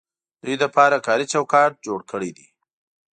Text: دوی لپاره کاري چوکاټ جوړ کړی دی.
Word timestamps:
دوی 0.41 0.55
لپاره 0.63 0.97
کاري 1.07 1.25
چوکاټ 1.33 1.71
جوړ 1.85 1.99
کړی 2.11 2.29
دی. 2.37 2.47